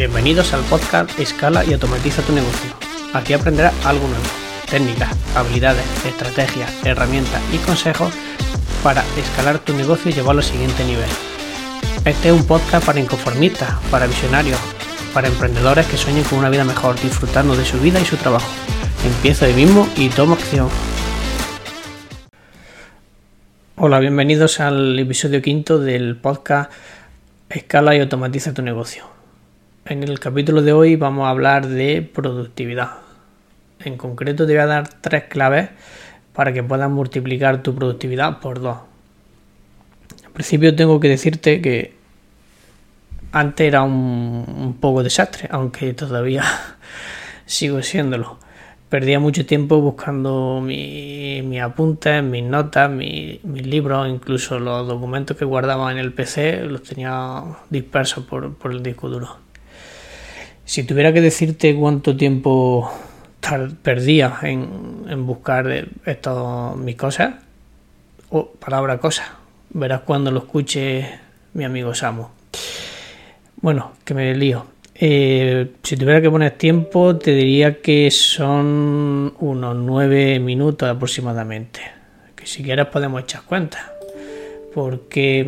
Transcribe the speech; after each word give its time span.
Bienvenidos 0.00 0.54
al 0.54 0.62
podcast 0.62 1.20
Escala 1.20 1.62
y 1.62 1.74
automatiza 1.74 2.22
tu 2.22 2.32
negocio. 2.32 2.70
Aquí 3.12 3.34
aprenderás 3.34 3.74
algo 3.84 4.08
nuevo, 4.08 4.24
técnicas, 4.70 5.14
habilidades, 5.36 5.84
estrategias, 6.06 6.72
herramientas 6.86 7.42
y 7.52 7.58
consejos 7.58 8.10
para 8.82 9.04
escalar 9.18 9.58
tu 9.58 9.74
negocio 9.74 10.10
y 10.10 10.14
llevarlo 10.14 10.40
al 10.40 10.46
siguiente 10.46 10.86
nivel. 10.86 11.04
Este 12.06 12.28
es 12.28 12.34
un 12.34 12.46
podcast 12.46 12.86
para 12.86 12.98
inconformistas, 12.98 13.74
para 13.90 14.06
visionarios, 14.06 14.58
para 15.12 15.28
emprendedores 15.28 15.86
que 15.86 15.98
sueñen 15.98 16.24
con 16.24 16.38
una 16.38 16.48
vida 16.48 16.64
mejor, 16.64 16.98
disfrutando 16.98 17.54
de 17.54 17.66
su 17.66 17.78
vida 17.78 18.00
y 18.00 18.06
su 18.06 18.16
trabajo. 18.16 18.48
Empieza 19.04 19.44
hoy 19.44 19.52
mismo 19.52 19.86
y 19.98 20.08
toma 20.08 20.32
acción. 20.32 20.70
Hola, 23.76 23.98
bienvenidos 23.98 24.60
al 24.60 24.98
episodio 24.98 25.42
quinto 25.42 25.78
del 25.78 26.16
podcast 26.16 26.72
Escala 27.50 27.94
y 27.94 28.00
automatiza 28.00 28.54
tu 28.54 28.62
negocio. 28.62 29.19
En 29.90 30.04
el 30.04 30.20
capítulo 30.20 30.62
de 30.62 30.72
hoy 30.72 30.94
vamos 30.94 31.26
a 31.26 31.30
hablar 31.30 31.66
de 31.66 32.00
productividad. 32.00 32.90
En 33.80 33.96
concreto 33.96 34.46
te 34.46 34.52
voy 34.52 34.62
a 34.62 34.66
dar 34.66 34.86
tres 34.86 35.24
claves 35.24 35.70
para 36.32 36.52
que 36.52 36.62
puedas 36.62 36.88
multiplicar 36.88 37.64
tu 37.64 37.74
productividad 37.74 38.38
por 38.38 38.60
dos. 38.60 38.78
Al 40.24 40.30
principio 40.30 40.76
tengo 40.76 41.00
que 41.00 41.08
decirte 41.08 41.60
que 41.60 41.94
antes 43.32 43.66
era 43.66 43.82
un, 43.82 44.76
poco 44.80 45.02
desastre, 45.02 45.48
aunque 45.50 45.92
todavía 45.92 46.44
sigo 47.44 47.82
siéndolo 47.82 48.38
perdía 48.88 49.18
mucho 49.18 49.44
tiempo 49.44 49.80
buscando 49.80 50.60
mis 50.62 51.42
mi 51.42 51.58
apuntes, 51.58 52.22
mis 52.22 52.44
notas, 52.44 52.88
mis 52.88 53.42
libros, 53.42 54.08
incluso 54.08 54.60
los 54.60 54.86
documentos 54.86 55.36
que 55.36 55.44
guardaba 55.44 55.90
en 55.90 55.98
el 55.98 56.12
PC 56.12 56.64
los 56.66 56.84
tenía 56.84 57.42
dispersos 57.70 58.24
por, 58.24 58.56
el 58.70 58.82
disco 58.84 59.08
duro. 59.08 59.49
Si 60.70 60.84
tuviera 60.84 61.12
que 61.12 61.20
decirte 61.20 61.74
cuánto 61.74 62.16
tiempo 62.16 62.88
perdía 63.82 64.38
en, 64.42 65.26
buscar 65.26 65.88
estos, 66.06 66.76
mis 66.76 66.94
cosas, 66.94 67.34
o 68.28 68.52
palabra 68.52 68.98
cosa, 68.98 69.36
verás 69.70 70.02
cuando 70.02 70.30
lo 70.30 70.38
escuche 70.38 71.10
mi 71.54 71.64
amigo 71.64 71.92
Samu. 71.92 72.28
Bueno, 73.56 73.94
que 74.04 74.14
me 74.14 74.32
lío. 74.36 74.64
Eh, 74.94 75.72
si 75.82 75.96
tuviera 75.96 76.22
que 76.22 76.30
poner 76.30 76.52
tiempo, 76.52 77.16
te 77.16 77.32
diría 77.32 77.82
que 77.82 78.08
son 78.12 79.34
unos 79.40 79.74
9 79.74 80.38
minutos 80.38 80.88
aproximadamente. 80.88 81.80
Que 82.36 82.46
si 82.46 82.62
quieres 82.62 82.86
podemos 82.86 83.24
echar 83.24 83.42
cuenta. 83.42 83.92
Porque 84.72 85.44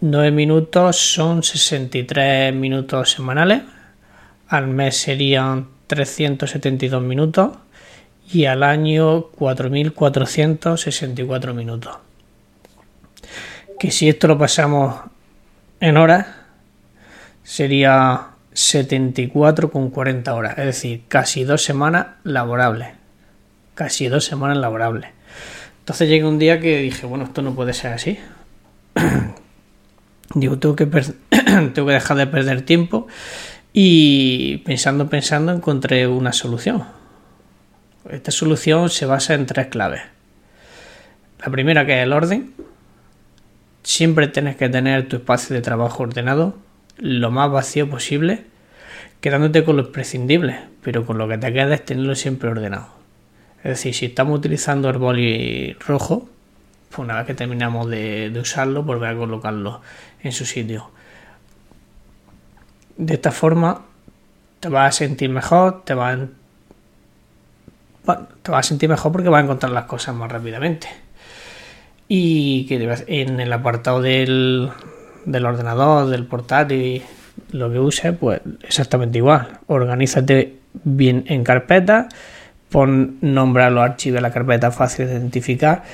9 0.00 0.30
mm, 0.30 0.34
minutos 0.36 0.96
son 0.96 1.42
63 1.42 2.54
minutos 2.54 3.10
semanales. 3.10 3.73
Al 4.54 4.68
mes 4.68 4.96
serían 4.96 5.66
372 5.88 7.02
minutos. 7.02 7.56
Y 8.32 8.44
al 8.44 8.62
año 8.62 9.32
4.464 9.32 11.54
minutos. 11.54 11.96
Que 13.80 13.90
si 13.90 14.08
esto 14.08 14.28
lo 14.28 14.38
pasamos 14.38 14.94
en 15.80 15.96
horas, 15.96 16.28
sería 17.42 18.28
74,40 18.54 20.28
horas, 20.28 20.56
es 20.58 20.66
decir, 20.66 21.02
casi 21.08 21.42
dos 21.42 21.64
semanas 21.64 22.06
laborables. 22.22 22.90
Casi 23.74 24.06
dos 24.06 24.24
semanas 24.24 24.58
laborables. 24.58 25.10
Entonces 25.80 26.08
llega 26.08 26.28
un 26.28 26.38
día 26.38 26.60
que 26.60 26.78
dije, 26.78 27.06
bueno, 27.06 27.24
esto 27.24 27.42
no 27.42 27.56
puede 27.56 27.72
ser 27.72 27.92
así. 27.92 28.20
Digo, 30.34 30.60
tengo 30.60 30.76
que, 30.76 30.86
tengo 31.74 31.88
que 31.88 31.92
dejar 31.92 32.18
de 32.18 32.28
perder 32.28 32.62
tiempo 32.62 33.08
y 33.76 34.58
pensando, 34.58 35.10
pensando, 35.10 35.52
encontré 35.52 36.06
una 36.06 36.32
solución. 36.32 36.84
Esta 38.08 38.30
solución 38.30 38.88
se 38.88 39.04
basa 39.04 39.34
en 39.34 39.46
tres 39.46 39.66
claves. 39.66 40.00
La 41.44 41.50
primera 41.50 41.84
que 41.84 41.98
es 41.98 42.04
el 42.04 42.12
orden. 42.12 42.54
Siempre 43.82 44.28
tienes 44.28 44.56
que 44.56 44.70
tener 44.70 45.08
tu 45.08 45.16
espacio 45.16 45.54
de 45.54 45.60
trabajo 45.60 46.04
ordenado 46.04 46.56
lo 46.96 47.30
más 47.32 47.50
vacío 47.50 47.90
posible, 47.90 48.44
quedándote 49.20 49.64
con 49.64 49.76
lo 49.76 49.82
imprescindible, 49.82 50.60
pero 50.82 51.04
con 51.04 51.18
lo 51.18 51.28
que 51.28 51.38
te 51.38 51.52
queda 51.52 51.74
es 51.74 51.84
tenerlo 51.84 52.14
siempre 52.14 52.48
ordenado. 52.48 52.88
Es 53.58 53.70
decir, 53.70 53.94
si 53.94 54.06
estamos 54.06 54.38
utilizando 54.38 54.88
el 54.88 54.98
boli 54.98 55.76
rojo, 55.80 56.28
pues 56.90 56.98
una 57.00 57.16
vez 57.16 57.26
que 57.26 57.34
terminamos 57.34 57.90
de, 57.90 58.32
usarlo, 58.40 58.84
volver 58.84 59.10
a 59.10 59.16
colocarlo 59.16 59.80
en 60.22 60.32
su 60.32 60.46
sitio. 60.46 60.90
De 62.96 63.14
esta 63.14 63.32
forma 63.32 63.82
te 64.60 64.68
vas 64.68 64.94
a 64.94 64.98
sentir 64.98 65.30
mejor, 65.30 65.84
te 65.84 65.94
vas 65.94 66.18
te 68.42 68.50
vas 68.50 68.66
a 68.66 68.68
sentir 68.68 68.88
mejor 68.88 69.12
porque 69.12 69.28
vas 69.28 69.40
a 69.40 69.44
encontrar 69.44 69.72
las 69.72 69.84
cosas 69.84 70.14
más 70.14 70.30
rápidamente. 70.30 70.88
Y 72.06 72.66
que 72.66 72.76
en 73.06 73.40
el 73.40 73.52
apartado 73.52 74.02
del, 74.02 74.70
del 75.24 75.46
ordenador, 75.46 76.08
del 76.08 76.26
portátil, 76.26 77.02
lo 77.50 77.70
que 77.72 77.78
uses, 77.78 78.14
pues 78.16 78.40
exactamente 78.62 79.18
igual. 79.18 79.60
Organízate 79.66 80.58
bien 80.84 81.24
en 81.28 81.44
carpeta, 81.44 82.08
pon 82.68 83.18
nombre 83.20 83.64
a 83.64 83.70
los 83.70 83.82
archivos 83.82 84.16
de 84.16 84.20
la 84.20 84.32
carpeta 84.32 84.70
fácil 84.70 85.06
de 85.06 85.14
identificar 85.14 85.84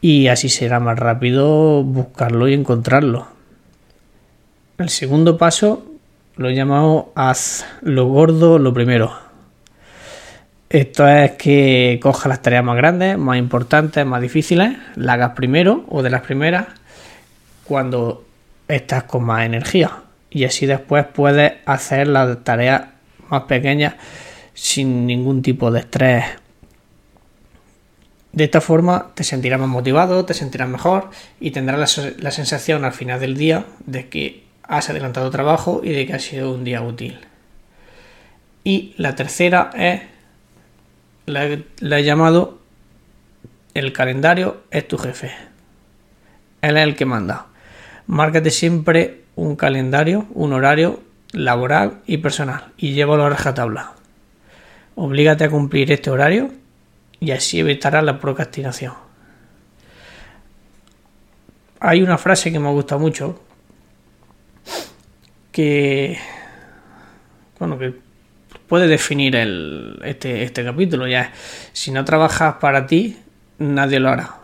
y 0.00 0.28
así 0.28 0.48
será 0.48 0.80
más 0.80 0.98
rápido 0.98 1.82
buscarlo 1.82 2.48
y 2.48 2.54
encontrarlo. 2.54 3.26
El 4.78 4.88
segundo 4.88 5.36
paso 5.36 5.97
lo 6.38 6.48
he 6.48 6.54
llamado 6.54 7.12
haz 7.14 7.66
lo 7.82 8.06
gordo 8.06 8.58
lo 8.58 8.72
primero. 8.72 9.12
Esto 10.70 11.08
es 11.08 11.32
que 11.32 11.98
coja 12.02 12.28
las 12.28 12.42
tareas 12.42 12.64
más 12.64 12.76
grandes, 12.76 13.18
más 13.18 13.38
importantes, 13.38 14.04
más 14.06 14.20
difíciles, 14.20 14.76
las 14.96 15.14
hagas 15.14 15.32
primero 15.32 15.84
o 15.88 16.02
de 16.02 16.10
las 16.10 16.22
primeras 16.22 16.66
cuando 17.64 18.24
estás 18.68 19.04
con 19.04 19.24
más 19.24 19.44
energía 19.44 20.02
y 20.30 20.44
así 20.44 20.66
después 20.66 21.06
puedes 21.06 21.54
hacer 21.66 22.08
las 22.08 22.44
tareas 22.44 22.82
más 23.28 23.42
pequeñas 23.42 23.94
sin 24.54 25.06
ningún 25.06 25.42
tipo 25.42 25.70
de 25.70 25.80
estrés. 25.80 26.24
De 28.32 28.44
esta 28.44 28.60
forma 28.60 29.10
te 29.14 29.24
sentirás 29.24 29.58
más 29.58 29.68
motivado, 29.68 30.24
te 30.24 30.34
sentirás 30.34 30.68
mejor 30.68 31.10
y 31.40 31.50
tendrás 31.50 31.98
la, 32.18 32.30
sensación 32.30 32.84
al 32.84 32.92
final 32.92 33.20
del 33.20 33.36
día 33.36 33.64
de 33.86 34.08
que 34.08 34.47
has 34.68 34.90
adelantado 34.90 35.30
trabajo 35.30 35.80
y 35.82 35.92
de 35.92 36.06
que 36.06 36.12
ha 36.12 36.18
sido 36.18 36.52
un 36.52 36.62
día 36.62 36.82
útil. 36.82 37.18
Y 38.62 38.94
la 38.98 39.14
tercera 39.14 39.70
es, 39.74 40.02
la, 41.24 41.44
he 41.44 42.04
llamado, 42.04 42.58
el 43.72 43.92
calendario 43.94 44.62
es 44.70 44.86
tu 44.86 44.98
jefe. 44.98 45.32
Él 46.60 46.76
es 46.76 46.82
el 46.82 46.94
que 46.96 47.06
manda. 47.06 47.46
Márcate 48.06 48.50
siempre 48.50 49.22
un 49.36 49.56
calendario, 49.56 50.26
un 50.34 50.52
horario 50.52 51.00
laboral 51.32 52.00
y 52.06 52.18
personal 52.18 52.72
y 52.76 52.92
llévalo 52.92 53.24
a 53.24 53.30
rajatabla. 53.30 53.92
Oblígate 54.96 55.44
a 55.44 55.50
cumplir 55.50 55.92
este 55.92 56.10
horario 56.10 56.50
y 57.20 57.30
así 57.30 57.60
evitarás 57.60 58.04
la 58.04 58.18
procrastinación. 58.18 58.94
Hay 61.80 62.02
una 62.02 62.18
frase 62.18 62.52
que 62.52 62.58
me 62.58 62.70
gusta 62.70 62.98
mucho 62.98 63.40
que 65.58 66.18
bueno 67.58 67.78
que 67.78 67.92
puede 68.68 68.86
definir 68.86 69.34
el, 69.34 69.98
este, 70.04 70.44
este 70.44 70.64
capítulo 70.64 71.08
ya 71.08 71.32
si 71.72 71.90
no 71.90 72.04
trabajas 72.04 72.54
para 72.60 72.86
ti 72.86 73.16
nadie 73.58 73.98
lo 73.98 74.08
hará 74.10 74.36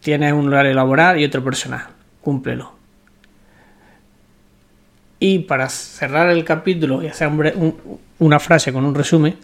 tienes 0.00 0.34
un 0.34 0.48
horario 0.48 0.74
laboral 0.74 1.18
y 1.18 1.24
otro 1.24 1.42
personal 1.42 1.96
cúmplelo. 2.26 2.72
Y 5.20 5.38
para 5.40 5.68
cerrar 5.68 6.28
el 6.30 6.44
capítulo 6.44 7.00
y 7.00 7.06
hacer 7.06 7.30
una 8.18 8.40
frase 8.40 8.72
con 8.72 8.84
un 8.84 8.96
resumen, 8.96 9.36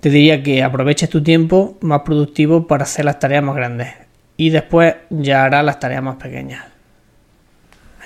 te 0.00 0.08
diría 0.08 0.42
que 0.42 0.62
aproveches 0.62 1.10
tu 1.10 1.22
tiempo 1.22 1.76
más 1.82 2.00
productivo 2.00 2.66
para 2.66 2.84
hacer 2.84 3.04
las 3.04 3.18
tareas 3.18 3.44
más 3.44 3.56
grandes 3.56 3.94
y 4.38 4.48
después 4.48 4.94
ya 5.10 5.44
harás 5.44 5.64
las 5.66 5.78
tareas 5.78 6.02
más 6.02 6.16
pequeñas. 6.16 6.77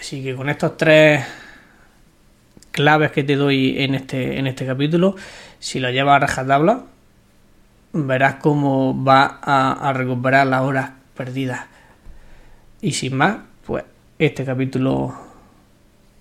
Así 0.02 0.20
que 0.20 0.34
con 0.34 0.48
estos 0.48 0.76
tres 0.76 1.24
claves 2.72 3.12
que 3.12 3.22
te 3.22 3.36
doy 3.36 3.84
en 3.84 3.94
este, 3.94 4.36
en 4.36 4.48
este 4.48 4.66
capítulo, 4.66 5.14
si 5.60 5.78
lo 5.78 5.92
llevas 5.92 6.16
a 6.16 6.26
rajatabla, 6.26 6.86
verás 7.92 8.34
cómo 8.40 9.04
va 9.04 9.38
a, 9.40 9.88
a 9.88 9.92
recuperar 9.92 10.48
las 10.48 10.62
horas 10.62 10.90
perdidas 11.16 11.66
y 12.80 12.94
sin 12.94 13.16
más, 13.16 13.42
pues 13.64 13.84
este 14.18 14.44
capítulo 14.44 15.14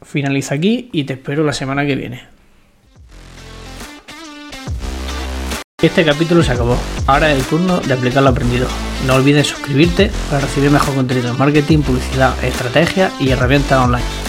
finaliza 0.04 0.54
aquí 0.54 0.92
y 0.94 1.06
te 1.06 1.14
espero 1.14 1.44
la 1.44 1.54
semana 1.54 1.84
que 1.84 1.96
viene. 1.96 2.22
Este 5.82 6.06
capítulo 6.06 6.44
se 6.44 6.52
acabó. 6.52 6.78
Ahora 7.08 7.32
es 7.32 7.40
el 7.40 7.46
turno 7.46 7.80
de 7.80 7.96
aplicar 7.96 8.22
lo 8.22 8.30
aprendido. 8.30 8.68
No 9.08 9.16
olvides 9.16 9.48
suscribirte 9.48 10.12
para 10.30 10.42
recibir 10.42 10.70
mejor 10.70 10.94
contenido 10.94 11.32
en 11.32 11.38
marketing, 11.40 11.80
publicidad, 11.80 12.36
estrategia 12.44 13.12
y 13.20 13.30
herramientas 13.30 13.84
online. 13.84 14.21